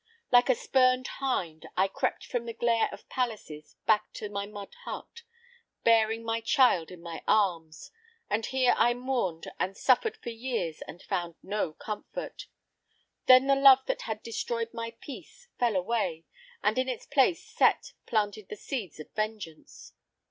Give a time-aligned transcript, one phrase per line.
[0.31, 4.73] Like a spurned hind, I crept from the glare of palaces back to my mud
[4.83, 5.21] hut,
[5.83, 7.91] bearing my child in my arms,
[8.27, 12.47] and here I mourned and suffered for years and found no comfort.
[13.27, 16.25] Then the love that had destroyed my peace fell away,
[16.63, 19.93] and in its place Set planted the seeds of vengeance.